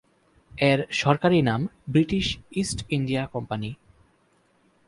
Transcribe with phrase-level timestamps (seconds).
[0.51, 1.61] এর সরকারি নাম
[1.89, 2.25] "ব্রিটিশ
[2.51, 3.69] ইস্ট ইন্ডিয়া কোম্পানি"।